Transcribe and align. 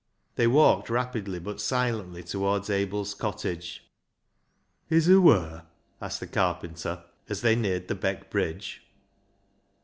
They 0.33 0.47
walked 0.47 0.89
rapidly 0.89 1.37
but 1.37 1.61
silently 1.61 2.23
towards 2.23 2.71
Abel's 2.71 3.13
cottage." 3.13 3.87
Is 4.89 5.05
hoo 5.05 5.21
wur?" 5.21 5.67
asked 6.01 6.21
the 6.21 6.25
carpenter, 6.25 7.03
as 7.29 7.41
they 7.41 7.55
neared 7.55 7.87
the 7.87 7.93
Beck 7.93 8.31
bridge. 8.31 8.81